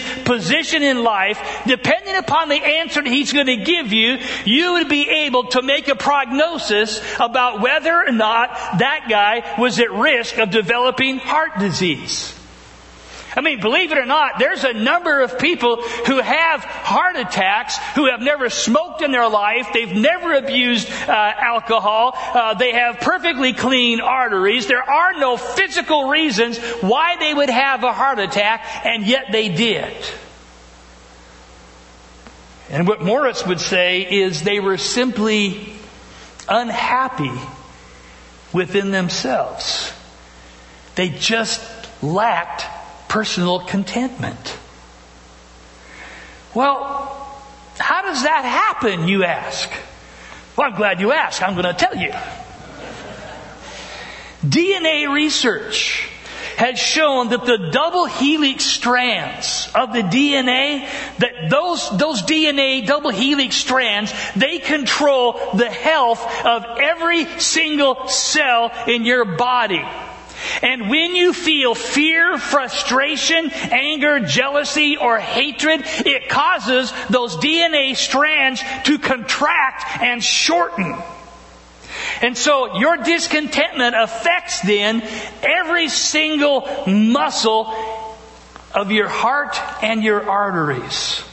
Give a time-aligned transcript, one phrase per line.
[0.00, 4.88] position in life, depending upon the answer that he's going to give you, you would
[4.88, 10.38] be able to make a prognosis about whether or not that guy was at risk
[10.38, 12.38] of developing heart disease.
[13.34, 17.78] I mean, believe it or not, there's a number of people who have heart attacks
[17.94, 19.68] who have never smoked in their life.
[19.72, 22.12] They've never abused uh, alcohol.
[22.14, 24.66] Uh, they have perfectly clean arteries.
[24.66, 29.48] There are no physical reasons why they would have a heart attack, and yet they
[29.48, 29.94] did.
[32.68, 35.72] And what Moritz would say is they were simply
[36.48, 37.32] unhappy
[38.52, 39.92] within themselves.
[40.96, 41.62] They just
[42.02, 42.66] lacked
[43.12, 44.56] personal contentment.
[46.54, 46.80] Well,
[47.76, 49.68] how does that happen, you ask?
[50.56, 51.42] Well, I'm glad you asked.
[51.42, 52.10] I'm going to tell you.
[54.40, 56.08] DNA research
[56.56, 60.88] has shown that the double helix strands of the DNA,
[61.18, 68.72] that those, those DNA double helix strands, they control the health of every single cell
[68.86, 69.84] in your body.
[70.62, 78.62] And when you feel fear, frustration, anger, jealousy, or hatred, it causes those DNA strands
[78.84, 80.96] to contract and shorten.
[82.20, 85.02] And so your discontentment affects then
[85.42, 87.74] every single muscle
[88.72, 91.24] of your heart and your arteries.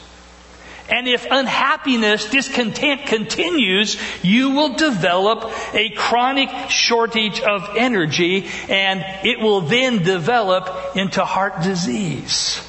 [0.90, 9.40] And if unhappiness, discontent continues, you will develop a chronic shortage of energy and it
[9.40, 12.60] will then develop into heart disease.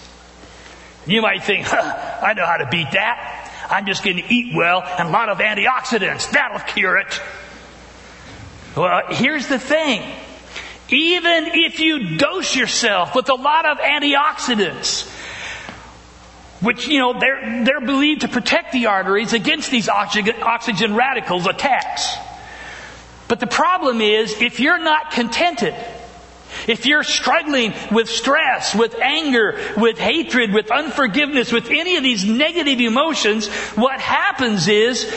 [1.08, 3.68] You might think, huh, I know how to beat that.
[3.72, 6.30] I'm just going to eat well and a lot of antioxidants.
[6.32, 7.22] That'll cure it.
[8.76, 10.04] Well, here's the thing.
[10.90, 15.08] Even if you dose yourself with a lot of antioxidants,
[16.62, 21.48] which, you know, they're, they're believed to protect the arteries against these oxygen, oxygen radicals
[21.48, 22.16] attacks.
[23.28, 25.74] But the problem is, if you're not contented,
[26.68, 32.26] if you're struggling with stress, with anger, with hatred, with unforgiveness, with any of these
[32.26, 35.10] negative emotions, what happens is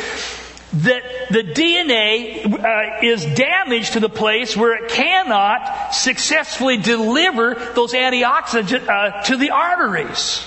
[0.75, 7.93] that the DNA uh, is damaged to the place where it cannot successfully deliver those
[7.93, 10.47] antioxidants uh, to the arteries.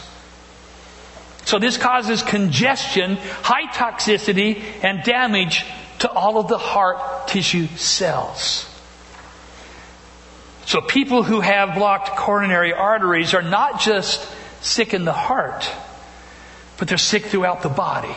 [1.48, 5.66] So this causes congestion, high toxicity, and damage
[6.00, 8.66] to all of the heart tissue cells.
[10.66, 14.28] So people who have blocked coronary arteries are not just
[14.60, 15.72] sick in the heart,
[16.80, 18.16] but they're sick throughout the body.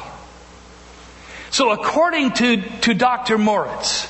[1.53, 3.39] So according to, to Dr.
[3.39, 4.09] Moritz,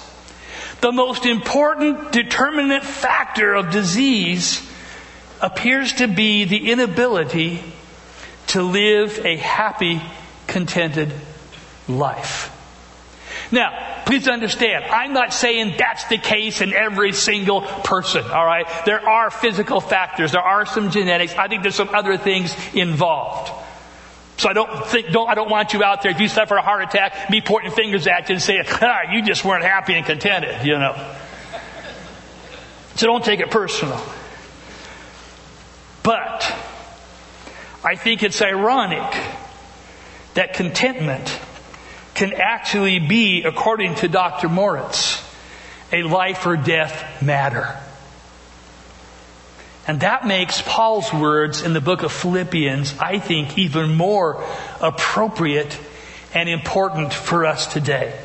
[0.80, 4.66] the most important determinant factor of disease
[5.42, 7.62] appears to be the inability
[8.50, 10.00] to live a happy,
[10.46, 11.12] contented
[11.88, 12.56] life.
[13.52, 18.66] Now, please understand, I'm not saying that's the case in every single person, alright?
[18.86, 23.52] There are physical factors, there are some genetics, I think there's some other things involved.
[24.36, 26.62] So I don't think, don't, I don't want you out there, if you suffer a
[26.62, 30.06] heart attack, me pointing fingers at you and saying, ah, you just weren't happy and
[30.06, 31.14] contented, you know.
[32.96, 34.00] So don't take it personal.
[36.02, 36.69] But,
[37.82, 39.14] I think it's ironic
[40.34, 41.38] that contentment
[42.14, 44.48] can actually be, according to Dr.
[44.48, 45.22] Moritz,
[45.92, 47.76] a life or death matter.
[49.86, 54.44] And that makes Paul's words in the book of Philippians, I think, even more
[54.80, 55.76] appropriate
[56.34, 58.16] and important for us today.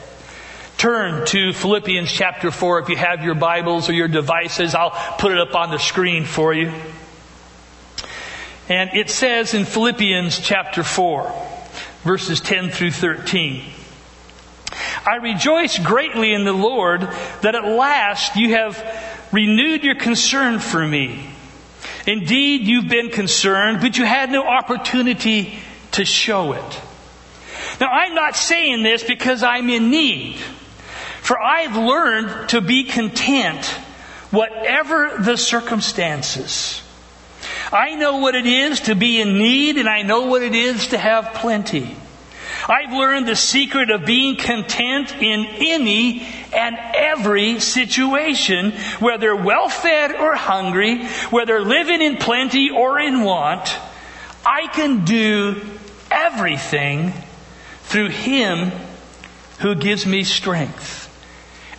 [0.77, 4.75] Turn to Philippians chapter 4 if you have your Bibles or your devices.
[4.75, 6.71] I'll put it up on the screen for you.
[8.67, 11.31] And it says in Philippians chapter 4,
[12.03, 13.63] verses 10 through 13,
[15.05, 17.01] I rejoice greatly in the Lord
[17.41, 18.83] that at last you have
[19.31, 21.29] renewed your concern for me.
[22.07, 25.59] Indeed, you've been concerned, but you had no opportunity
[25.91, 26.81] to show it.
[27.79, 30.37] Now, I'm not saying this because I'm in need,
[31.21, 33.65] for I've learned to be content,
[34.31, 36.81] whatever the circumstances.
[37.75, 40.87] I know what it is to be in need and I know what it is
[40.87, 41.95] to have plenty.
[42.67, 50.13] I've learned the secret of being content in any and every situation, whether well fed
[50.13, 53.75] or hungry, whether living in plenty or in want.
[54.45, 55.61] I can do
[56.09, 57.13] everything
[57.83, 58.71] through Him
[59.59, 61.04] who gives me strength.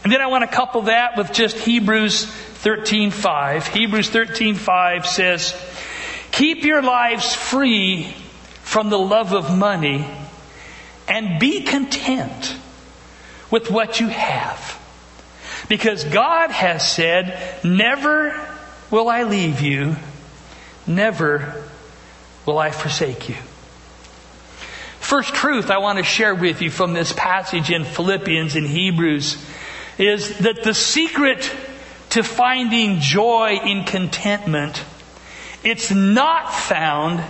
[0.06, 3.66] And then I want to couple that with just Hebrews 13:5.
[3.66, 5.52] Hebrews 13:5 says,
[6.30, 8.14] Keep your lives free
[8.62, 10.08] from the love of money
[11.08, 12.54] and be content
[13.50, 14.80] with what you have.
[15.68, 18.40] Because God has said, never
[18.92, 19.96] will I leave you,
[20.86, 21.64] never
[22.46, 23.34] will I forsake you.
[25.00, 29.36] First truth I want to share with you from this passage in Philippians and Hebrews
[29.98, 31.50] is that the secret
[32.10, 34.82] to finding joy in contentment,
[35.64, 37.22] it's not found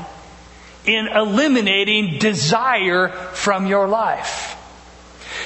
[0.84, 4.56] in eliminating desire from your life.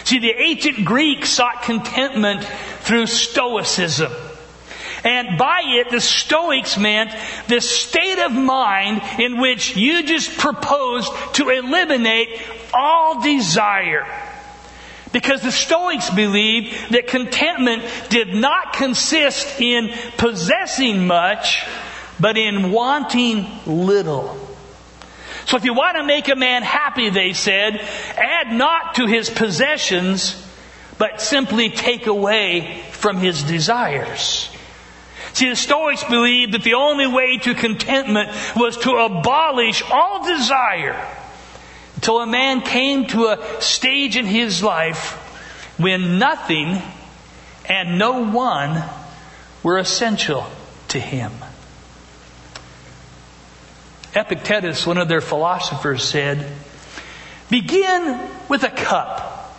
[0.04, 2.44] See, the ancient Greeks sought contentment
[2.80, 4.12] through Stoicism.
[5.02, 7.14] And by it, the Stoics meant
[7.46, 12.42] this state of mind in which you just proposed to eliminate
[12.74, 14.06] all desire.
[15.12, 21.64] Because the Stoics believed that contentment did not consist in possessing much,
[22.20, 24.38] but in wanting little.
[25.46, 27.80] So if you want to make a man happy, they said,
[28.16, 30.46] add not to his possessions,
[30.96, 34.48] but simply take away from his desires.
[35.32, 41.04] See, the Stoics believed that the only way to contentment was to abolish all desire
[42.00, 45.12] until a man came to a stage in his life
[45.76, 46.80] when nothing
[47.66, 48.82] and no one
[49.62, 50.46] were essential
[50.88, 51.30] to him.
[54.14, 56.50] Epictetus, one of their philosophers, said,
[57.50, 58.18] Begin
[58.48, 59.54] with a cup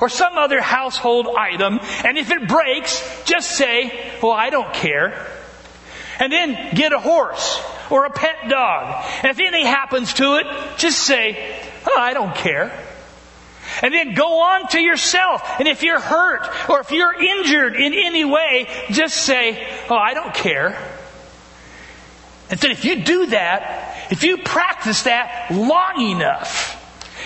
[0.00, 5.26] or some other household item, and if it breaks, just say, Well, I don't care.
[6.20, 7.60] And then get a horse
[7.90, 9.04] or a pet dog.
[9.24, 10.46] And if anything happens to it,
[10.78, 12.72] just say, Oh, I don't care.
[13.82, 15.42] And then go on to yourself.
[15.58, 20.14] And if you're hurt or if you're injured in any way, just say, Oh, I
[20.14, 20.76] don't care.
[22.50, 26.76] And then if you do that, if you practice that long enough,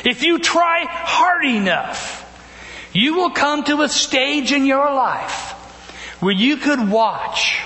[0.05, 2.21] if you try hard enough,
[2.93, 5.53] you will come to a stage in your life
[6.21, 7.59] where you could watch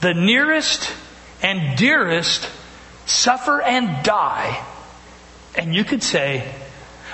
[0.00, 0.92] the nearest
[1.42, 2.50] and dearest
[3.06, 4.64] suffer and die
[5.56, 6.52] and you could say,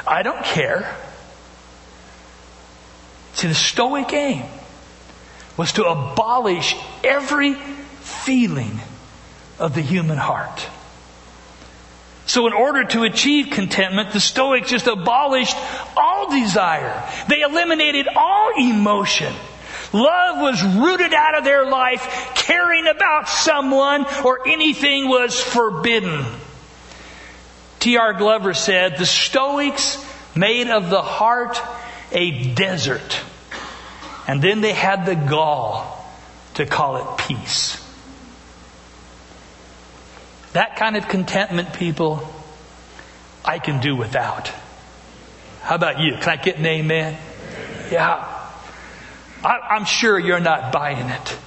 [0.07, 0.95] I don't care.
[3.35, 4.45] See, the Stoic aim
[5.57, 8.81] was to abolish every feeling
[9.59, 10.67] of the human heart.
[12.27, 15.57] So in order to achieve contentment, the Stoics just abolished
[15.97, 17.03] all desire.
[17.29, 19.35] They eliminated all emotion.
[19.93, 22.33] Love was rooted out of their life.
[22.37, 26.25] Caring about someone or anything was forbidden.
[27.81, 28.13] T.R.
[28.13, 30.05] Glover said, the Stoics
[30.37, 31.61] made of the heart
[32.13, 33.21] a desert.
[34.29, 36.07] And then they had the gall
[36.55, 37.77] to call it peace.
[40.53, 42.29] That kind of contentment, people,
[43.45, 44.53] I can do without.
[45.63, 46.17] How about you?
[46.17, 47.17] Can I get an amen?
[47.91, 48.37] Yeah.
[49.43, 51.39] I, am sure you're not buying it.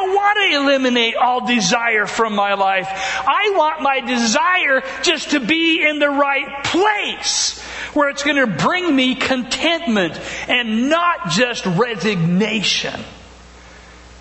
[0.00, 2.88] I don't want to eliminate all desire from my life.
[2.90, 7.60] I want my desire just to be in the right place
[7.92, 10.18] where it's going to bring me contentment
[10.48, 12.98] and not just resignation.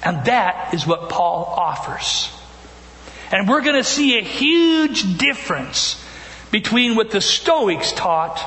[0.04, 2.30] And that is what Paul offers.
[3.32, 6.04] And we're going to see a huge difference
[6.52, 8.44] between what the Stoics taught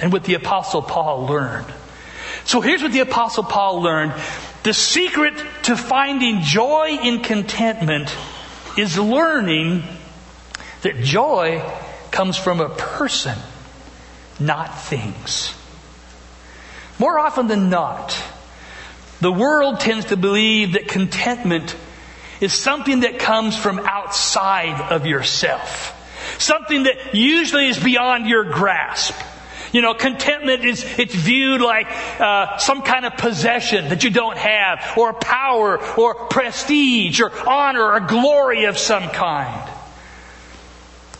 [0.00, 1.72] and what the Apostle Paul learned.
[2.44, 4.14] So here's what the Apostle Paul learned.
[4.62, 8.14] The secret to finding joy in contentment
[8.76, 9.82] is learning
[10.82, 11.62] that joy
[12.10, 13.38] comes from a person,
[14.38, 15.54] not things.
[16.98, 18.14] More often than not,
[19.20, 21.74] the world tends to believe that contentment
[22.40, 25.96] is something that comes from outside of yourself.
[26.38, 29.14] Something that usually is beyond your grasp.
[29.72, 31.86] You know, contentment is, it's viewed like
[32.20, 37.92] uh, some kind of possession that you don't have, or power, or prestige, or honor,
[37.92, 39.70] or glory of some kind.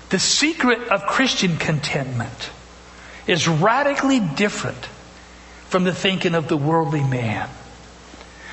[0.09, 2.50] The secret of Christian contentment
[3.28, 4.87] is radically different
[5.69, 7.49] from the thinking of the worldly man.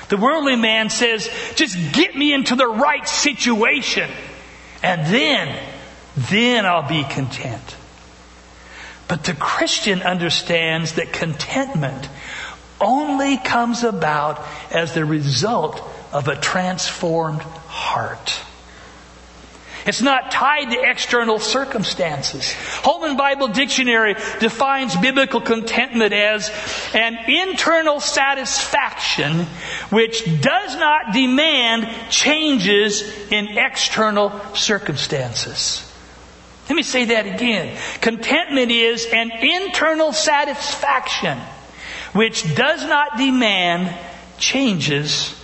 [0.08, 4.08] The worldly man says, just get me into the right situation,
[4.82, 5.60] and then,
[6.16, 7.74] then I'll be content.
[9.08, 12.08] But the Christian understands that contentment
[12.80, 18.40] only comes about as the result of a transformed heart.
[19.86, 22.52] It's not tied to external circumstances.
[22.52, 26.50] Holman Bible Dictionary defines biblical contentment as
[26.92, 29.46] an internal satisfaction
[29.88, 35.87] which does not demand changes in external circumstances.
[36.68, 37.76] Let me say that again.
[38.00, 41.38] Contentment is an internal satisfaction
[42.12, 43.96] which does not demand
[44.38, 45.34] changes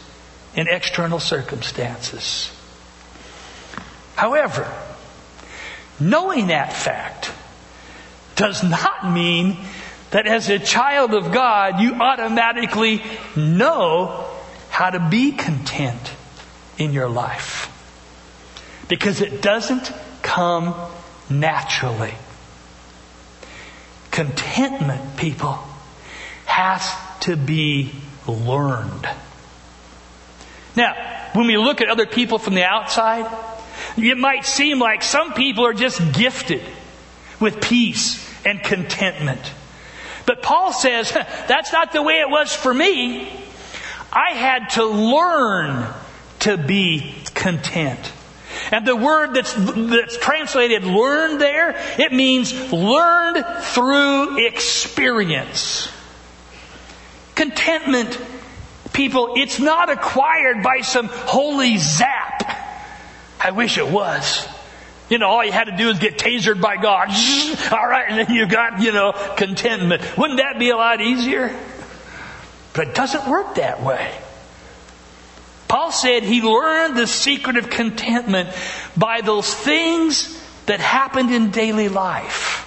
[0.54, 2.50] in external circumstances.
[4.16, 4.70] However,
[5.98, 7.32] knowing that fact
[8.36, 9.58] does not mean
[10.10, 13.02] that as a child of God, you automatically
[13.34, 14.28] know
[14.70, 16.12] how to be content
[16.78, 17.70] in your life.
[18.88, 20.74] Because it doesn't come
[21.28, 22.14] naturally.
[24.10, 25.58] Contentment, people,
[26.46, 27.92] has to be
[28.26, 29.08] learned.
[30.76, 30.94] Now,
[31.34, 33.26] when we look at other people from the outside,
[33.96, 36.62] it might seem like some people are just gifted
[37.40, 39.40] with peace and contentment.
[40.26, 43.28] But Paul says, that's not the way it was for me.
[44.12, 45.92] I had to learn
[46.40, 48.12] to be content.
[48.70, 55.88] And the word that's, that's translated learned there, it means learned through experience.
[57.34, 58.18] Contentment,
[58.92, 62.42] people, it's not acquired by some holy zap.
[63.40, 64.48] I wish it was.
[65.10, 67.08] You know, all you had to do is get tasered by God.
[67.72, 70.16] All right, and then you got, you know, contentment.
[70.16, 71.54] Wouldn't that be a lot easier?
[72.72, 74.12] But it doesn't work that way.
[75.74, 78.48] Paul said he learned the secret of contentment
[78.96, 82.64] by those things that happened in daily life.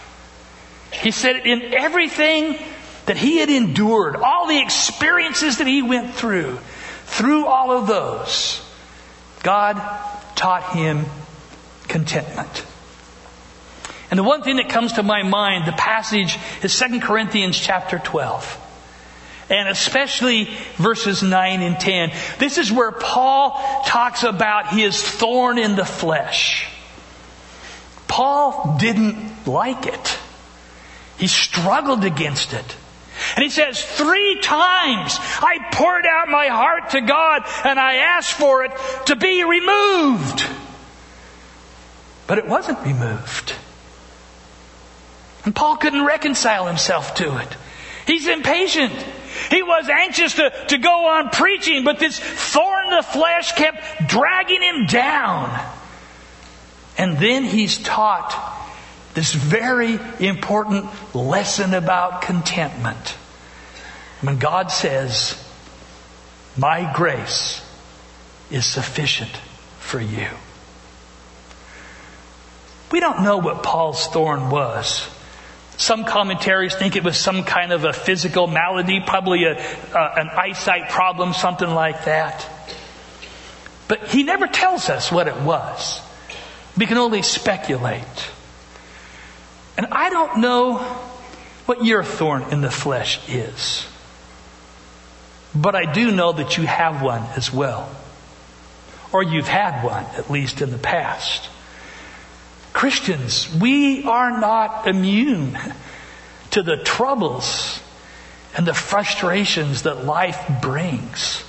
[0.91, 2.59] He said in everything
[3.05, 6.59] that he had endured, all the experiences that he went through,
[7.05, 8.61] through all of those,
[9.41, 9.75] God
[10.35, 11.05] taught him
[11.87, 12.65] contentment.
[14.11, 17.99] And the one thing that comes to my mind, the passage is 2 Corinthians chapter
[17.99, 18.66] 12.
[19.49, 22.11] And especially verses 9 and 10.
[22.37, 23.51] This is where Paul
[23.85, 26.67] talks about his thorn in the flesh.
[28.07, 30.17] Paul didn't like it.
[31.17, 32.75] He struggled against it.
[33.35, 38.33] And he says, three times I poured out my heart to God and I asked
[38.33, 38.71] for it
[39.07, 40.45] to be removed.
[42.27, 43.53] But it wasn't removed.
[45.45, 47.47] And Paul couldn't reconcile himself to it.
[48.05, 48.93] He's impatient.
[49.49, 54.07] He was anxious to, to go on preaching, but this thorn in the flesh kept
[54.07, 55.59] dragging him down.
[56.97, 58.55] And then he's taught
[59.13, 63.15] this very important lesson about contentment.
[64.21, 65.43] When God says,
[66.55, 67.63] My grace
[68.49, 69.35] is sufficient
[69.79, 70.27] for you.
[72.91, 75.07] We don't know what Paul's thorn was.
[75.77, 80.29] Some commentaries think it was some kind of a physical malady, probably a, uh, an
[80.29, 82.49] eyesight problem, something like that.
[83.87, 86.01] But he never tells us what it was.
[86.75, 88.03] We can only speculate.
[89.77, 90.77] And I don't know
[91.67, 93.85] what your thorn in the flesh is.
[95.53, 97.89] But I do know that you have one as well.
[99.11, 101.49] Or you've had one, at least in the past.
[102.77, 105.57] Christians, we are not immune
[106.51, 107.81] to the troubles
[108.55, 111.43] and the frustrations that life brings.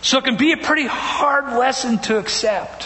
[0.00, 2.84] So it can be a pretty hard lesson to accept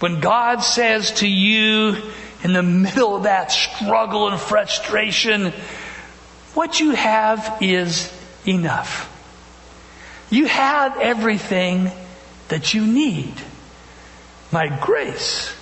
[0.00, 1.96] when God says to you,
[2.44, 5.54] in the middle of that struggle and frustration,
[6.52, 8.12] what you have is
[8.46, 9.10] enough.
[10.28, 11.90] You have everything
[12.48, 13.32] that you need.
[14.52, 15.54] My grace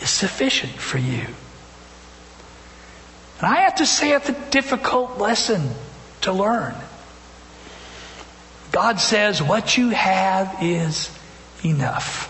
[0.00, 1.26] is sufficient for you.
[3.38, 5.70] And I have to say it's a difficult lesson
[6.22, 6.74] to learn.
[8.72, 11.10] God says what you have is
[11.64, 12.28] enough.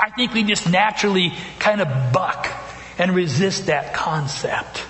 [0.00, 2.48] I think we just naturally kind of buck
[2.98, 4.82] and resist that concept.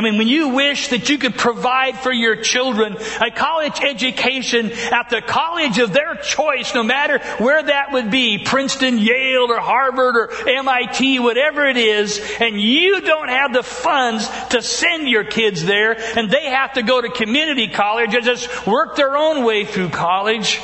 [0.00, 4.72] I mean, when you wish that you could provide for your children a college education
[4.72, 9.60] at the college of their choice, no matter where that would be, Princeton, Yale, or
[9.60, 15.24] Harvard, or MIT, whatever it is, and you don't have the funds to send your
[15.24, 19.44] kids there, and they have to go to community college and just work their own
[19.44, 20.62] way through college,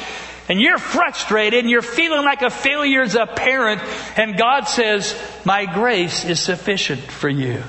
[0.49, 3.83] and you're frustrated and you're feeling like a failure as a parent,
[4.17, 5.15] and God says,
[5.45, 7.63] My grace is sufficient for you.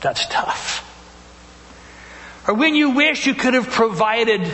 [0.00, 0.84] That's tough.
[2.46, 4.50] Or when you wish you could have provided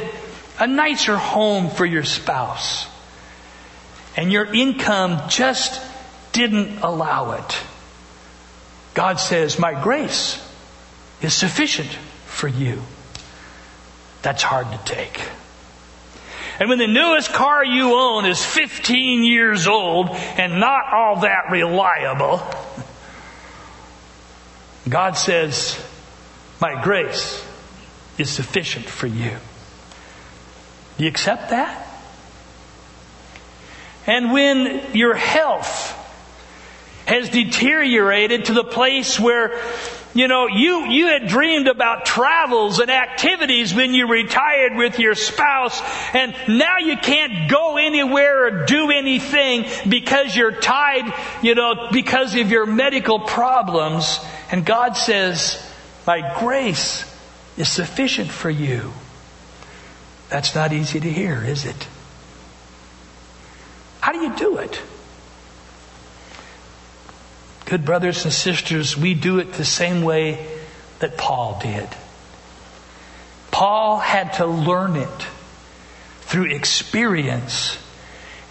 [0.58, 2.86] a nicer home for your spouse,
[4.16, 5.80] and your income just
[6.32, 7.58] didn't allow it.
[8.94, 10.40] God says, My grace
[11.20, 11.90] is sufficient
[12.26, 12.82] for you.
[14.22, 15.20] That's hard to take.
[16.60, 21.50] And when the newest car you own is 15 years old and not all that
[21.50, 22.38] reliable,
[24.88, 25.82] God says,
[26.60, 27.44] My grace
[28.18, 29.36] is sufficient for you.
[30.96, 31.80] Do you accept that?
[34.06, 36.00] And when your health
[37.06, 39.58] has deteriorated to the place where
[40.14, 45.16] you know, you, you had dreamed about travels and activities when you retired with your
[45.16, 45.82] spouse,
[46.14, 52.36] and now you can't go anywhere or do anything because you're tied, you know, because
[52.36, 54.20] of your medical problems.
[54.52, 55.60] And God says,
[56.06, 57.04] My grace
[57.56, 58.92] is sufficient for you.
[60.28, 61.88] That's not easy to hear, is it?
[64.00, 64.80] How do you do it?
[67.66, 70.46] Good brothers and sisters, we do it the same way
[70.98, 71.88] that Paul did.
[73.50, 75.26] Paul had to learn it
[76.22, 77.78] through experience,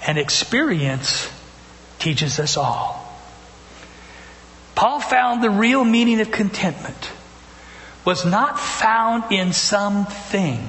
[0.08, 1.30] and experience
[2.00, 3.00] teaches us all.
[4.76, 7.12] Paul found the real meaning of contentment
[8.06, 10.68] was not found in something,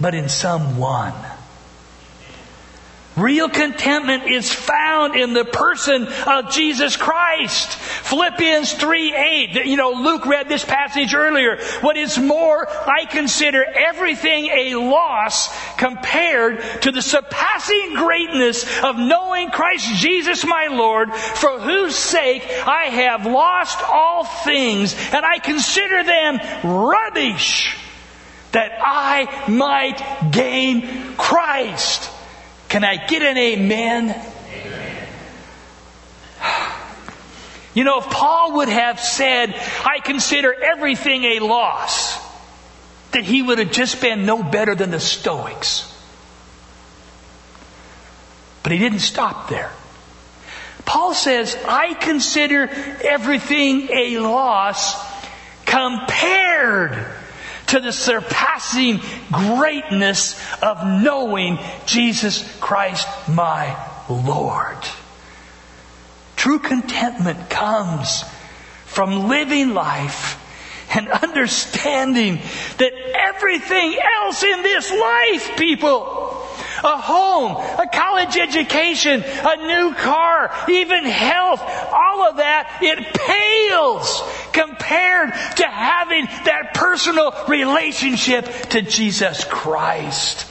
[0.00, 1.14] but in someone.
[3.16, 7.70] Real contentment is found in the person of Jesus Christ.
[7.70, 9.66] Philippians 3 8.
[9.66, 11.58] You know, Luke read this passage earlier.
[11.80, 19.50] What is more, I consider everything a loss compared to the surpassing greatness of knowing
[19.50, 26.02] Christ Jesus my Lord, for whose sake I have lost all things, and I consider
[26.02, 27.76] them rubbish
[28.50, 32.10] that I might gain Christ
[32.74, 34.10] can I get an amen?
[34.10, 35.08] amen?
[37.72, 39.54] You know, if Paul would have said,
[39.84, 42.18] I consider everything a loss,
[43.12, 45.88] that he would have just been no better than the Stoics.
[48.64, 49.70] But he didn't stop there.
[50.84, 52.68] Paul says, I consider
[53.04, 54.96] everything a loss
[55.64, 57.06] compared
[57.68, 59.00] to the surpassing
[59.32, 63.76] greatness of knowing Jesus Christ my
[64.08, 64.78] Lord.
[66.36, 68.24] True contentment comes
[68.86, 70.40] from living life
[70.94, 72.36] and understanding
[72.78, 76.33] that everything else in this life, people,
[76.84, 81.60] a home, a college education, a new car, even health,
[81.92, 90.46] all of that, it pales compared to having that personal relationship to Jesus Christ.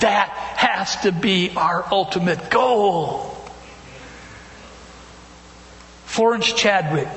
[0.00, 3.30] That has to be our ultimate goal.
[6.06, 7.08] Florence Chadwick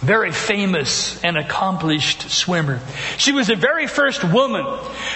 [0.00, 2.80] very famous and accomplished swimmer.
[3.18, 4.64] She was the very first woman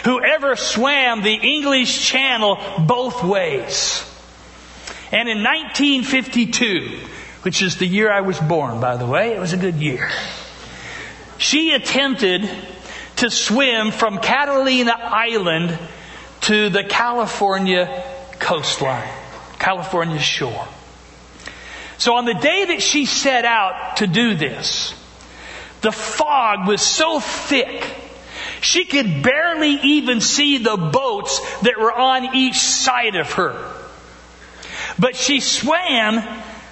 [0.04, 4.04] who ever swam the English Channel both ways.
[5.10, 6.98] And in 1952,
[7.42, 10.10] which is the year I was born, by the way, it was a good year.
[11.38, 12.48] She attempted
[13.16, 15.78] to swim from Catalina Island
[16.42, 18.04] to the California
[18.38, 19.08] coastline,
[19.58, 20.68] California shore.
[22.04, 24.92] So on the day that she set out to do this,
[25.80, 27.82] the fog was so thick,
[28.60, 33.72] she could barely even see the boats that were on each side of her.
[34.98, 36.20] But she swam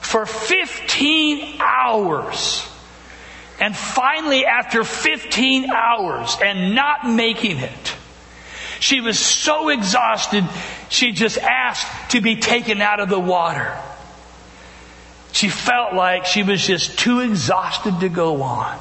[0.02, 2.68] for 15 hours.
[3.58, 7.96] And finally, after 15 hours and not making it,
[8.80, 10.44] she was so exhausted,
[10.90, 13.78] she just asked to be taken out of the water.
[15.32, 18.78] She felt like she was just too exhausted to go on.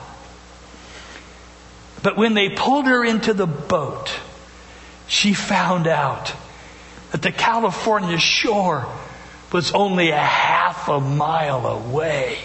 [2.04, 4.12] But when they pulled her into the boat,
[5.08, 6.34] she found out
[7.12, 8.88] that the California shore
[9.52, 12.38] was only a half a mile away.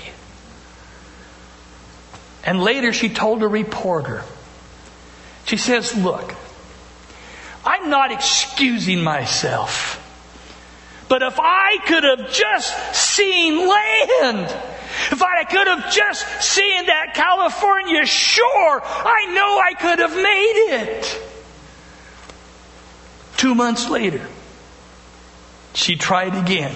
[2.45, 4.23] And later she told a reporter,
[5.47, 6.35] she says, Look,
[7.64, 10.03] I'm not excusing myself.
[11.09, 14.47] But if I could have just seen land,
[15.12, 20.83] if I could have just seen that California shore, I know I could have made
[20.83, 21.23] it.
[23.37, 24.27] Two months later,
[25.75, 26.75] she tried again.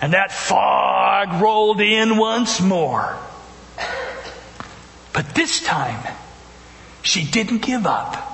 [0.00, 3.18] And that fog rolled in once more.
[5.14, 6.06] But this time,
[7.02, 8.30] she didn't give up.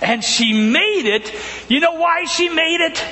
[0.00, 1.32] And she made it.
[1.68, 3.04] You know why she made it?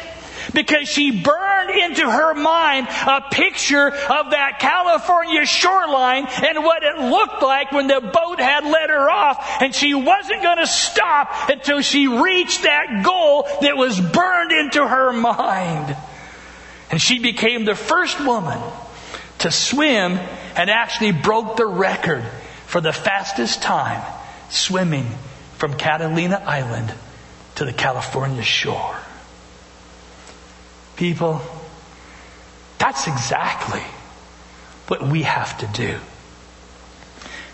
[0.54, 6.98] Because she burned into her mind a picture of that California shoreline and what it
[6.98, 9.62] looked like when the boat had let her off.
[9.62, 14.86] And she wasn't going to stop until she reached that goal that was burned into
[14.86, 15.96] her mind.
[16.90, 18.60] And she became the first woman
[19.38, 20.18] to swim
[20.56, 22.24] and actually broke the record
[22.66, 24.02] for the fastest time
[24.50, 25.06] swimming
[25.56, 26.92] from Catalina Island
[27.56, 28.96] to the California shore.
[31.02, 31.42] People,
[32.78, 33.82] that's exactly
[34.86, 35.98] what we have to do.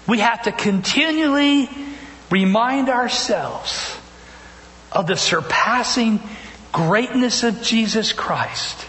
[0.06, 1.70] We have to continually
[2.30, 3.96] remind ourselves
[4.92, 6.20] of the surpassing
[6.72, 8.86] greatness of Jesus Christ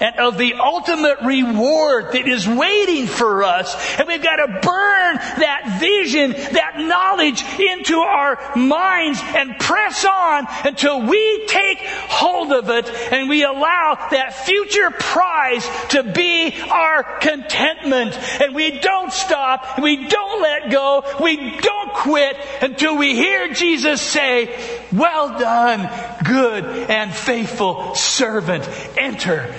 [0.00, 3.74] and of the ultimate reward that is waiting for us.
[3.98, 10.46] And we've got to burn that vision, that knowledge into our minds and press on
[10.64, 17.02] until we take hold of it and we allow that future prize to be our
[17.18, 18.18] contentment.
[18.40, 19.35] And we don't stop,
[19.80, 24.58] we don't let go, we don't quit until we hear Jesus say,
[24.92, 25.88] well done,
[26.24, 28.68] good and faithful servant.
[28.96, 29.54] Enter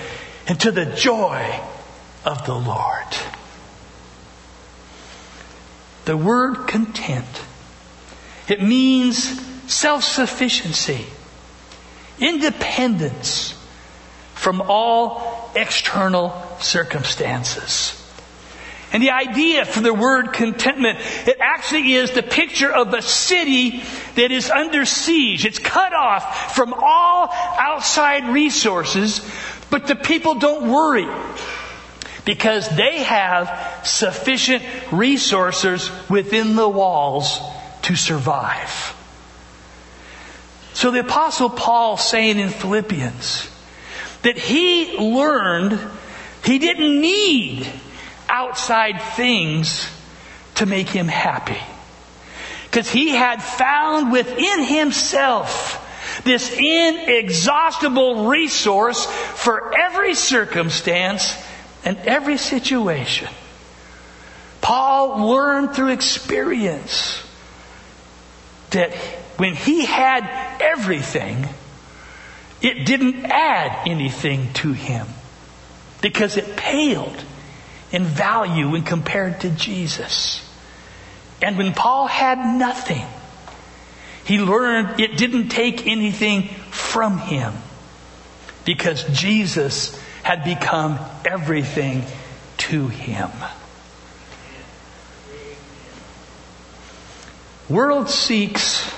[0.46, 1.60] into the joy
[2.24, 3.06] of the Lord.
[6.04, 7.42] The word content,
[8.48, 9.16] it means
[9.70, 11.04] self-sufficiency,
[12.18, 13.54] independence
[14.34, 17.97] from all external circumstances.
[18.92, 23.82] And the idea for the word contentment, it actually is the picture of a city
[24.14, 25.44] that is under siege.
[25.44, 29.20] It's cut off from all outside resources
[29.70, 31.08] but the people don't worry
[32.24, 37.40] because they have sufficient resources within the walls
[37.82, 38.94] to survive.
[40.74, 43.50] So the apostle Paul saying in Philippians
[44.22, 45.78] that he learned
[46.44, 47.66] he didn't need
[48.38, 49.90] outside things
[50.54, 51.58] to make him happy.
[52.64, 55.84] Because he had found within himself
[56.24, 61.36] this inexhaustible resource for every circumstance
[61.84, 63.28] and every situation.
[64.60, 67.20] Paul learned through experience
[68.70, 68.94] that
[69.36, 70.28] when he had
[70.60, 71.48] everything,
[72.60, 75.08] it didn't add anything to him
[76.00, 77.24] because it paled
[77.92, 80.44] in value when compared to Jesus.
[81.40, 83.06] And when Paul had nothing,
[84.24, 87.54] he learned it didn't take anything from him
[88.64, 92.02] because Jesus had become everything
[92.58, 93.30] to him.
[97.68, 98.92] World seeks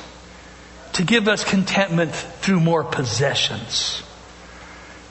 [0.94, 4.03] to give us contentment through more possessions.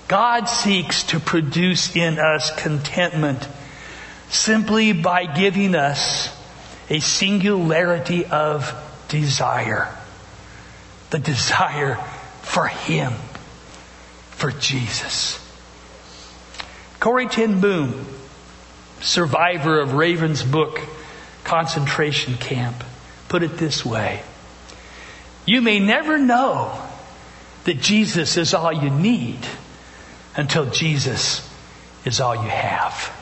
[0.08, 3.48] God seeks to produce in us contentment
[4.30, 6.36] simply by giving us
[6.90, 8.74] a singularity of
[9.08, 9.96] desire
[11.10, 11.96] the desire
[12.42, 13.14] for Him,
[14.32, 15.44] for Jesus.
[17.00, 18.06] Corrie ten Boom,
[19.02, 20.84] survivor of Ravensbrück
[21.44, 22.84] concentration camp,
[23.28, 24.22] put it this way.
[25.46, 26.80] You may never know
[27.64, 29.40] that Jesus is all you need
[30.36, 31.48] until Jesus
[32.06, 33.16] is all you have.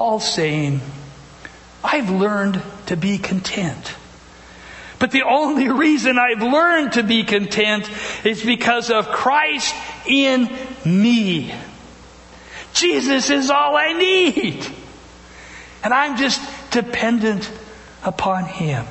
[0.00, 0.80] Paul's saying,
[1.84, 3.94] I've learned to be content.
[4.98, 7.86] But the only reason I've learned to be content
[8.24, 9.74] is because of Christ
[10.06, 10.48] in
[10.86, 11.54] me.
[12.72, 14.66] Jesus is all I need.
[15.84, 17.50] And I'm just dependent
[18.02, 18.86] upon Him.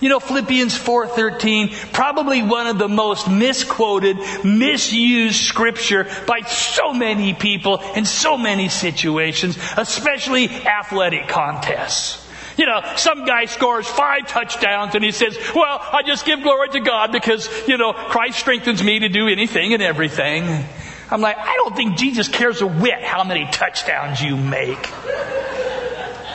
[0.00, 7.34] You know, Philippians 4.13, probably one of the most misquoted, misused scripture by so many
[7.34, 12.24] people in so many situations, especially athletic contests.
[12.56, 16.68] You know, some guy scores five touchdowns and he says, well, I just give glory
[16.70, 20.64] to God because, you know, Christ strengthens me to do anything and everything.
[21.10, 24.90] I'm like, I don't think Jesus cares a whit how many touchdowns you make.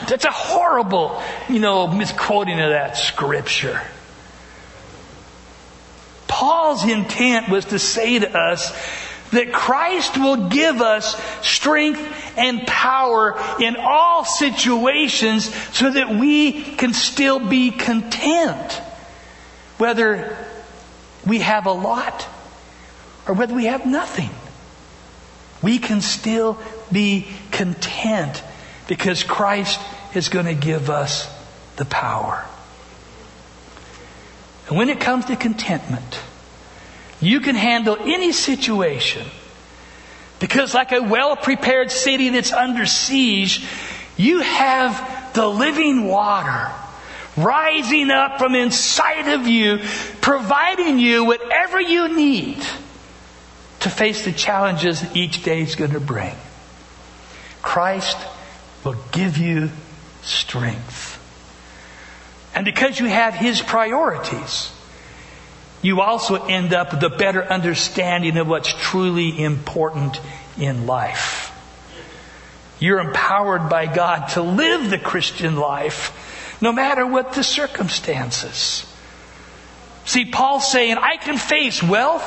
[0.08, 3.80] That's a horrible, you know, misquoting of that scripture.
[6.26, 8.72] Paul's intent was to say to us
[9.30, 12.00] that Christ will give us strength
[12.36, 18.72] and power in all situations so that we can still be content.
[19.78, 20.36] Whether
[21.26, 22.26] we have a lot
[23.26, 24.30] or whether we have nothing.
[25.62, 26.58] We can still
[26.92, 28.42] be content
[28.86, 29.80] because Christ
[30.14, 31.28] is going to give us
[31.76, 32.44] the power.
[34.68, 36.20] And when it comes to contentment,
[37.20, 39.26] you can handle any situation
[40.38, 43.64] because, like a well prepared city that's under siege,
[44.16, 46.70] you have the living water
[47.36, 49.78] rising up from inside of you,
[50.20, 52.58] providing you whatever you need
[53.80, 56.34] to face the challenges each day is going to bring.
[57.60, 58.18] Christ
[58.84, 59.70] will give you
[60.22, 61.20] strength.
[62.54, 64.70] And because you have His priorities,
[65.82, 70.20] you also end up with a better understanding of what's truly important
[70.56, 71.50] in life.
[72.78, 78.86] You're empowered by God to live the Christian life no matter what the circumstances.
[80.06, 82.24] See, Paul's saying, I can face wealth,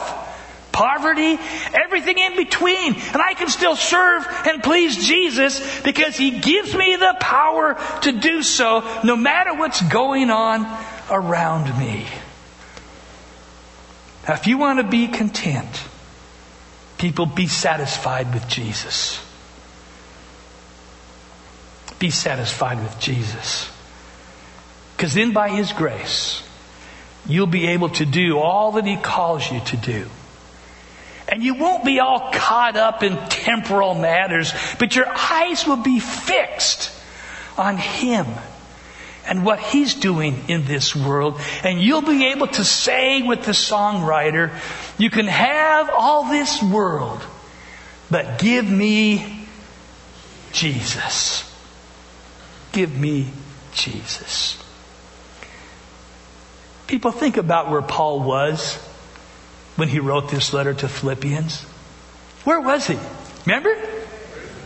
[0.77, 1.39] poverty,
[1.73, 6.95] everything in between, and I can still serve and please Jesus because He gives me
[6.95, 10.67] the power to do so no matter what's going on
[11.09, 12.05] around me.
[14.27, 15.81] Now, if you want to be content,
[16.99, 19.19] people be satisfied with Jesus.
[21.97, 23.67] Be satisfied with Jesus.
[24.95, 26.43] Because then by His grace,
[27.25, 30.05] you'll be able to do all that He calls you to do.
[31.27, 35.99] And you won't be all caught up in temporal matters, but your eyes will be
[35.99, 36.91] fixed
[37.57, 38.25] on Him
[39.27, 41.39] and what He's doing in this world.
[41.63, 44.57] And you'll be able to say with the songwriter,
[44.97, 47.21] you can have all this world,
[48.09, 49.47] but give me
[50.53, 51.43] Jesus.
[52.71, 53.29] Give me
[53.73, 54.63] Jesus.
[56.87, 58.79] People think about where Paul was
[59.77, 61.61] when he wrote this letter to Philippians.
[62.43, 62.97] Where was he?
[63.45, 63.73] Remember?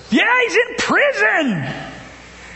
[0.10, 1.74] Yeah, he's in prison.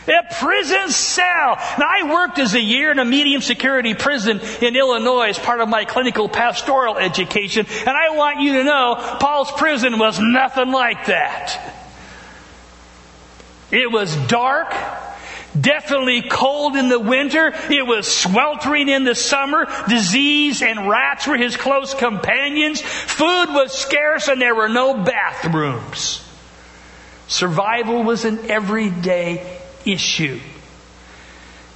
[0.08, 1.56] A prison cell.
[1.80, 5.62] Now, I worked as a year in a medium security prison in Illinois as part
[5.62, 10.72] of my clinical pastoral education, and I want you to know Paul's prison was nothing
[10.72, 11.74] like that.
[13.72, 14.74] It was dark.
[15.60, 17.54] Definitely cold in the winter.
[17.70, 19.68] It was sweltering in the summer.
[19.88, 22.82] Disease and rats were his close companions.
[22.82, 26.22] Food was scarce and there were no bathrooms.
[27.28, 30.39] Survival was an everyday issue.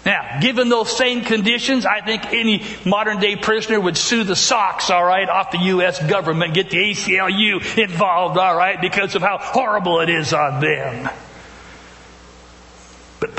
[0.05, 4.89] Now, given those same conditions, I think any modern day prisoner would sue the socks,
[4.89, 6.01] alright, off the U.S.
[6.01, 11.09] government, get the ACLU involved, alright, because of how horrible it is on them.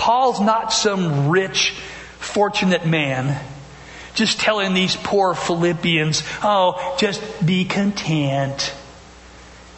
[0.00, 1.74] Paul's not some rich,
[2.18, 3.38] fortunate man
[4.14, 8.74] just telling these poor Philippians, oh, just be content.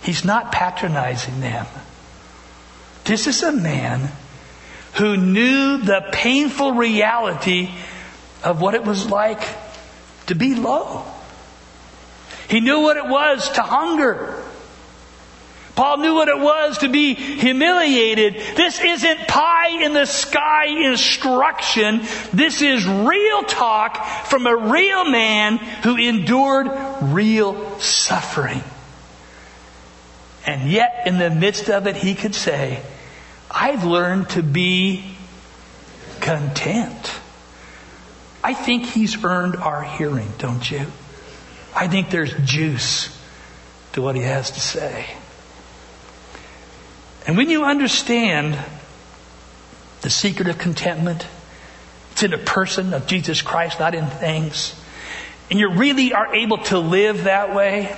[0.02, 1.66] He's not patronizing them.
[3.02, 4.10] This is a man
[4.94, 7.70] who knew the painful reality
[8.44, 9.42] of what it was like
[10.26, 11.04] to be low.
[12.48, 14.41] He knew what it was to hunger.
[15.74, 18.34] Paul knew what it was to be humiliated.
[18.56, 22.02] This isn't pie in the sky instruction.
[22.32, 26.68] This is real talk from a real man who endured
[27.00, 28.62] real suffering.
[30.44, 32.82] And yet, in the midst of it, he could say,
[33.50, 35.14] I've learned to be
[36.20, 37.12] content.
[38.44, 40.86] I think he's earned our hearing, don't you?
[41.74, 43.18] I think there's juice
[43.92, 45.06] to what he has to say.
[47.26, 48.58] And when you understand
[50.00, 51.26] the secret of contentment,
[52.12, 54.74] it's in a person of Jesus Christ, not in things,
[55.50, 57.96] and you really are able to live that way,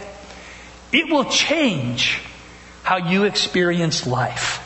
[0.93, 2.21] it will change
[2.83, 4.61] how you experience life.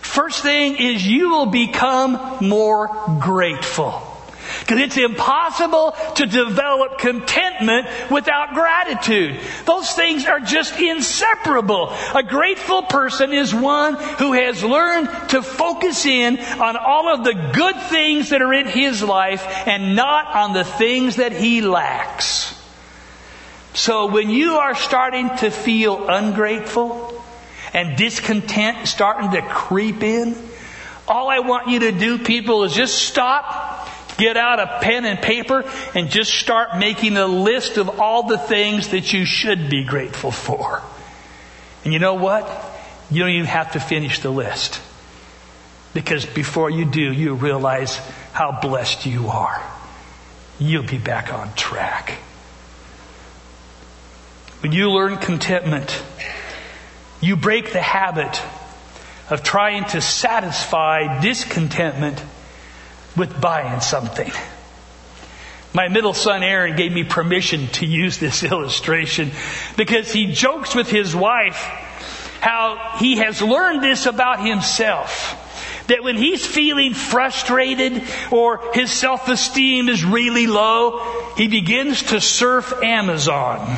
[0.00, 4.13] First thing is you will become more grateful.
[4.60, 9.38] Because it's impossible to develop contentment without gratitude.
[9.64, 11.94] Those things are just inseparable.
[12.14, 17.34] A grateful person is one who has learned to focus in on all of the
[17.52, 22.60] good things that are in his life and not on the things that he lacks.
[23.74, 27.22] So when you are starting to feel ungrateful
[27.72, 30.36] and discontent starting to creep in,
[31.08, 33.73] all I want you to do, people, is just stop
[34.16, 38.38] Get out a pen and paper and just start making a list of all the
[38.38, 40.82] things that you should be grateful for.
[41.84, 42.48] And you know what?
[43.10, 44.80] You don't even have to finish the list.
[45.92, 47.96] Because before you do, you realize
[48.32, 49.62] how blessed you are.
[50.58, 52.10] You'll be back on track.
[54.60, 56.02] When you learn contentment,
[57.20, 58.40] you break the habit
[59.28, 62.22] of trying to satisfy discontentment
[63.16, 64.30] with buying something.
[65.72, 69.32] My middle son Aaron gave me permission to use this illustration
[69.76, 71.56] because he jokes with his wife
[72.40, 75.40] how he has learned this about himself.
[75.88, 82.72] That when he's feeling frustrated or his self-esteem is really low, he begins to surf
[82.82, 83.76] Amazon.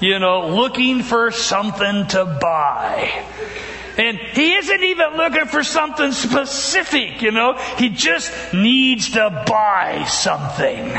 [0.00, 3.24] You know, looking for something to buy.
[3.98, 7.54] And he isn't even looking for something specific, you know.
[7.76, 10.96] He just needs to buy something.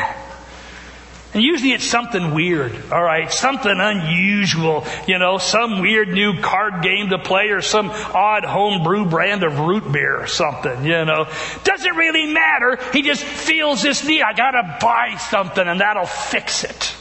[1.34, 3.32] And usually it's something weird, alright?
[3.32, 9.06] Something unusual, you know, some weird new card game to play or some odd homebrew
[9.06, 11.32] brand of root beer or something, you know.
[11.64, 12.80] Doesn't really matter.
[12.92, 14.24] He just feels this need.
[14.24, 16.96] I gotta buy something and that'll fix it.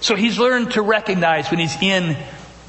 [0.00, 2.16] So he's learned to recognize when he's in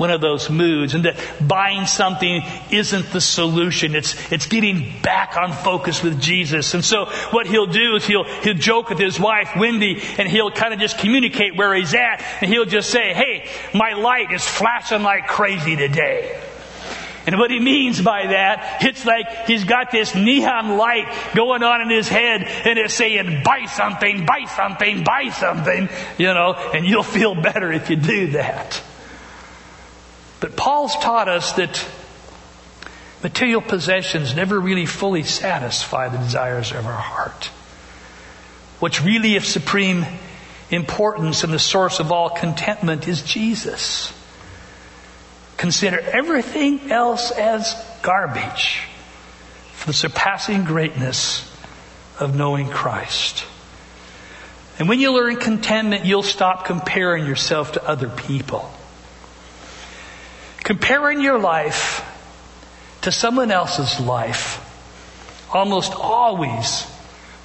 [0.01, 3.93] one of those moods and that buying something isn't the solution.
[3.93, 6.73] It's, it's getting back on focus with Jesus.
[6.73, 10.49] And so what he'll do is he'll, he'll joke with his wife, Wendy, and he'll
[10.49, 14.43] kind of just communicate where he's at and he'll just say, hey, my light is
[14.43, 16.35] flashing like crazy today.
[17.27, 21.81] And what he means by that, it's like he's got this neon light going on
[21.81, 26.87] in his head and it's saying, buy something, buy something, buy something, you know, and
[26.87, 28.81] you'll feel better if you do that.
[30.41, 31.85] But Paul's taught us that
[33.23, 37.45] material possessions never really fully satisfy the desires of our heart.
[38.79, 40.03] What's really of supreme
[40.71, 44.11] importance and the source of all contentment is Jesus.
[45.57, 48.81] Consider everything else as garbage
[49.73, 51.47] for the surpassing greatness
[52.19, 53.45] of knowing Christ.
[54.79, 58.71] And when you learn contentment, you'll stop comparing yourself to other people.
[60.71, 62.01] Comparing your life
[63.01, 64.65] to someone else's life
[65.51, 66.87] almost always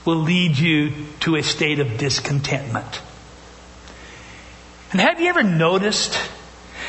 [0.05, 3.03] will lead you to a state of discontentment.
[4.93, 6.17] And have you ever noticed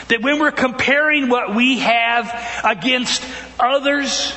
[0.09, 2.31] that when we're comparing what we have
[2.63, 3.23] against
[3.59, 4.31] others,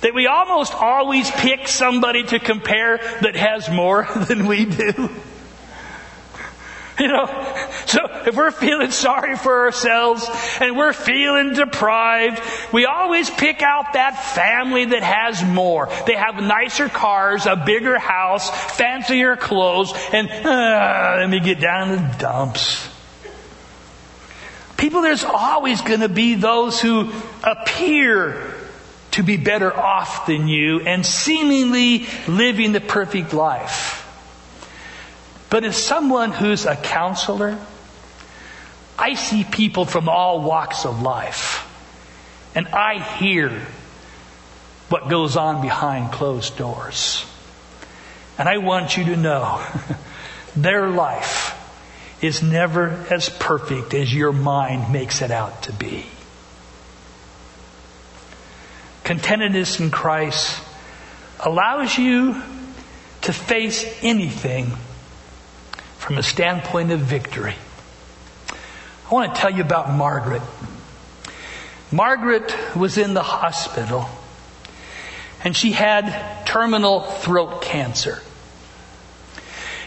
[0.00, 5.10] that we almost always pick somebody to compare that has more than we do?
[7.00, 7.26] You know,
[7.84, 10.26] so if we're feeling sorry for ourselves
[10.60, 12.40] and we're feeling deprived,
[12.72, 15.90] we always pick out that family that has more.
[16.06, 21.90] They have nicer cars, a bigger house, fancier clothes, and uh, let me get down
[21.90, 22.88] in the dumps.
[24.78, 27.12] People, there's always going to be those who
[27.44, 28.54] appear
[29.12, 34.05] to be better off than you and seemingly living the perfect life.
[35.48, 37.58] But as someone who's a counselor,
[38.98, 41.62] I see people from all walks of life.
[42.54, 43.66] And I hear
[44.88, 47.24] what goes on behind closed doors.
[48.38, 49.64] And I want you to know
[50.56, 51.52] their life
[52.22, 56.06] is never as perfect as your mind makes it out to be.
[59.04, 60.60] Contentedness in Christ
[61.40, 62.42] allows you
[63.22, 64.72] to face anything
[66.06, 67.56] from a standpoint of victory.
[69.10, 70.40] I want to tell you about Margaret.
[71.90, 74.08] Margaret was in the hospital
[75.42, 78.22] and she had terminal throat cancer.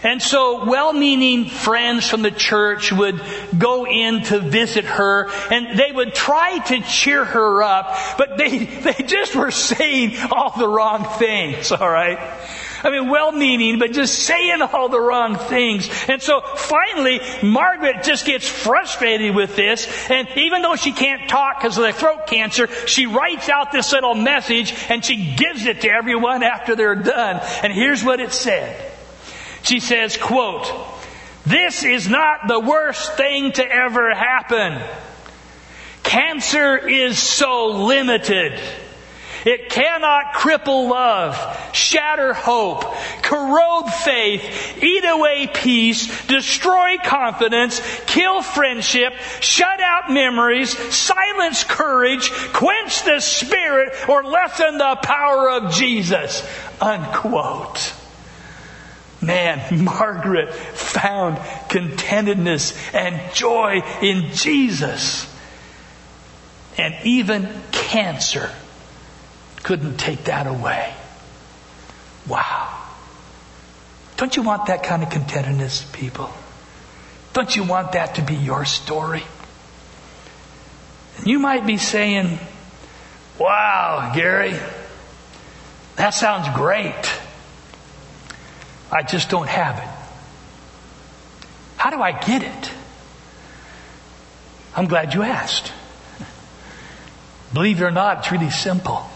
[0.03, 3.21] And so well-meaning friends from the church would
[3.57, 8.57] go in to visit her and they would try to cheer her up, but they,
[8.65, 12.19] they just were saying all the wrong things, alright?
[12.83, 15.89] I mean, well-meaning, but just saying all the wrong things.
[16.07, 21.61] And so finally, Margaret just gets frustrated with this, and even though she can't talk
[21.61, 25.81] because of the throat cancer, she writes out this little message and she gives it
[25.81, 27.41] to everyone after they're done.
[27.63, 28.91] And here's what it said.
[29.63, 30.71] She says, quote,
[31.45, 34.81] this is not the worst thing to ever happen.
[36.03, 38.59] Cancer is so limited.
[39.45, 42.83] It cannot cripple love, shatter hope,
[43.21, 53.03] corrode faith, eat away peace, destroy confidence, kill friendship, shut out memories, silence courage, quench
[53.03, 56.45] the spirit, or lessen the power of Jesus.
[56.81, 57.93] Unquote.
[59.21, 61.37] Man, Margaret found
[61.69, 65.33] contentedness and joy in Jesus.
[66.77, 68.51] And even cancer
[69.63, 70.93] couldn't take that away.
[72.27, 72.77] Wow.
[74.17, 76.29] Don't you want that kind of contentedness, people?
[77.33, 79.23] Don't you want that to be your story?
[81.17, 82.39] And you might be saying,
[83.39, 84.55] wow, Gary,
[85.95, 86.93] that sounds great.
[88.91, 89.89] I just don't have it.
[91.77, 92.71] How do I get it?
[94.75, 95.71] I'm glad you asked.
[97.53, 99.09] Believe it or not, it's really simple.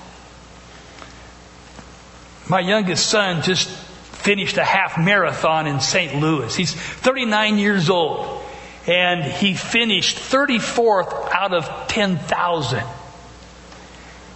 [2.54, 6.22] My youngest son just finished a half marathon in St.
[6.22, 6.56] Louis.
[6.56, 8.46] He's 39 years old
[8.86, 12.84] and he finished 34th out of 10,000,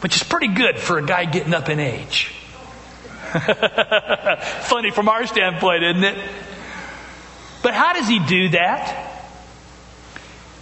[0.02, 2.34] which is pretty good for a guy getting up in age.
[4.62, 6.18] Funny from our standpoint, isn't it?
[7.62, 9.30] But how does he do that?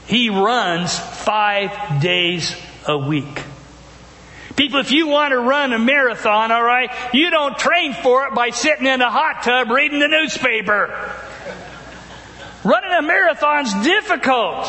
[0.07, 2.53] He runs five days
[2.85, 3.45] a week.
[4.55, 8.33] People, if you want to run a marathon, all right, you don't train for it
[8.33, 11.11] by sitting in a hot tub reading the newspaper.
[12.63, 14.65] Running a marathon's difficult.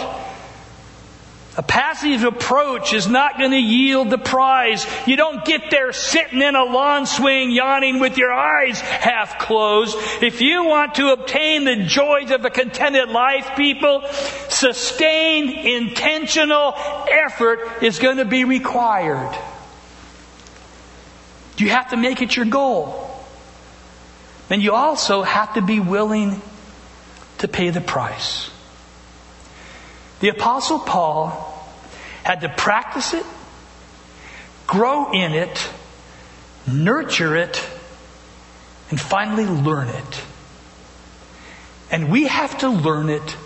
[1.59, 4.87] A passive approach is not going to yield the prize.
[5.07, 9.97] You don't get there sitting in a lawn swing yawning with your eyes half closed.
[10.23, 14.03] If you want to obtain the joys of a contented life, people,
[14.51, 16.75] sustained intentional
[17.11, 19.35] effort is going to be required.
[21.59, 23.11] You have to make it your goal.
[24.49, 26.41] Then you also have to be willing
[27.39, 28.51] to pay the price.
[30.21, 31.31] The Apostle Paul
[32.23, 33.25] had to practice it,
[34.67, 35.71] grow in it,
[36.67, 37.65] nurture it,
[38.91, 40.23] and finally learn it.
[41.91, 43.37] And we have to learn it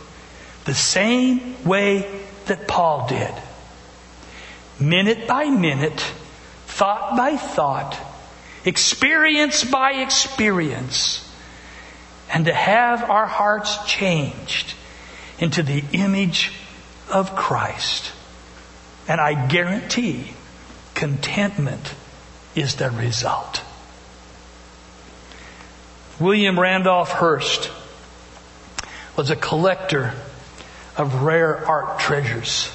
[0.64, 3.32] the same way that Paul did.
[4.78, 6.04] Minute by minute,
[6.80, 7.94] thought by thought,
[8.64, 11.30] experience by experience,
[12.32, 14.72] and to have our hearts changed
[15.38, 16.54] into the image
[17.10, 18.10] of Christ.
[19.06, 20.32] And I guarantee
[20.94, 21.94] contentment
[22.54, 23.60] is the result.
[26.18, 27.70] William Randolph Hearst
[29.18, 30.14] was a collector
[30.96, 32.74] of rare art treasures.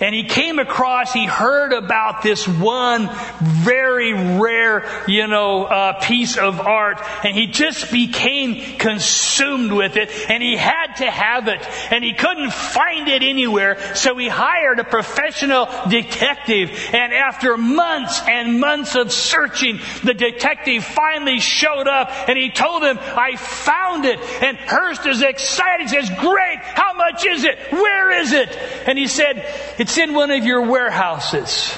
[0.00, 6.38] And he came across, he heard about this one very rare, you know, uh, piece
[6.38, 11.60] of art, and he just became consumed with it, and he had to have it,
[11.92, 18.20] and he couldn't find it anywhere, so he hired a professional detective, and after months
[18.26, 24.06] and months of searching, the detective finally showed up, and he told him, I found
[24.06, 27.58] it, and Hearst is excited, he says, great, how much is it?
[27.70, 28.48] Where is it?
[28.86, 29.44] And he said,
[29.78, 31.76] it's it's in one of your warehouses.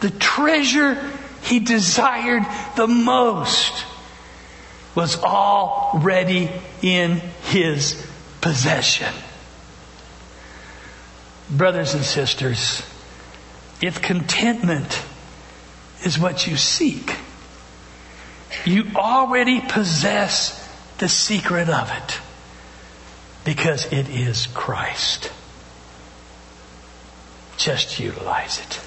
[0.00, 1.02] the treasure
[1.44, 2.42] he desired
[2.76, 3.86] the most
[4.94, 6.50] was already
[6.82, 8.06] in his
[8.42, 9.12] possession.
[11.48, 12.82] Brothers and sisters,
[13.80, 15.02] if contentment
[16.04, 17.16] is what you seek,
[18.66, 20.63] you already possess
[21.04, 22.18] the secret of it
[23.44, 25.30] because it is Christ.
[27.58, 28.80] Just utilize it.